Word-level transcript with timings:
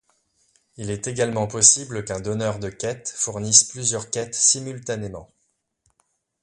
Il 0.77 0.89
est 0.89 1.05
également 1.05 1.45
possible 1.45 2.03
qu'un 2.03 2.19
donneur 2.19 2.57
de 2.57 2.69
quête 2.69 3.07
fournisse 3.15 3.63
plusieurs 3.65 4.09
quêtes 4.09 4.33
simultanément. 4.33 5.29